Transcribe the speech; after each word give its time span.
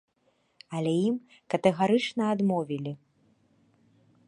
Але 0.77 0.93
ім 1.09 1.15
катэгарычна 1.55 2.23
адмовілі. 2.37 2.93